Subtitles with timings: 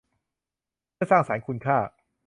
[0.95, 1.77] เพื่อสร้างสรรค์คุณค่า